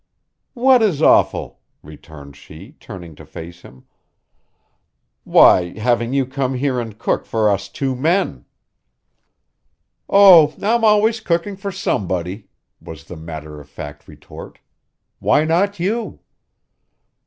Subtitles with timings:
[0.55, 3.85] "What is awful?" returned she, turning to face him.
[5.25, 8.45] "Why, having you come here and cook for us two men."
[10.09, 12.47] "Oh, I'm always cooking for somebody,"
[12.81, 14.57] was the matter of fact retort.
[15.19, 16.17] "Why not you?"